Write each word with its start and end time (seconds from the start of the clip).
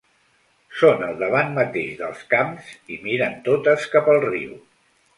Són 0.79 1.03
al 1.07 1.19
davant 1.19 1.53
mateix 1.59 1.93
dels 2.01 2.25
camps 2.33 2.73
i 2.97 3.01
miren 3.07 3.39
totes 3.53 3.89
cap 3.97 4.15
al 4.17 4.23
riu. 4.29 4.61